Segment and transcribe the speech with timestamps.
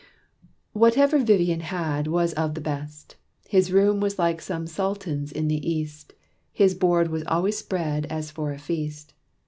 [0.73, 3.17] Whatever Vivian had was of the best.
[3.47, 6.13] His room was like some Sultan's in the East.
[6.51, 9.13] His board was always spread as for a feast.